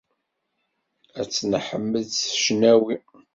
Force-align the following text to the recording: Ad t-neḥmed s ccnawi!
Ad 1.19 1.27
t-neḥmed 1.33 2.07
s 2.19 2.23
ccnawi! 2.39 2.95